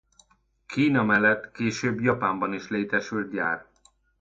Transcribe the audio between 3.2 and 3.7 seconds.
gyár.